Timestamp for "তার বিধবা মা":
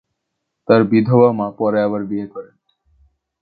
0.67-1.47